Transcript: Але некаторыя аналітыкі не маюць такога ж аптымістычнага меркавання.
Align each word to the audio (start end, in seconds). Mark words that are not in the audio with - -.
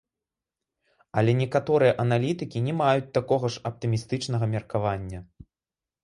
Але 1.21 1.31
некаторыя 1.41 1.95
аналітыкі 2.03 2.61
не 2.67 2.73
маюць 2.79 3.11
такога 3.17 3.51
ж 3.55 3.61
аптымістычнага 3.71 4.45
меркавання. 4.55 5.19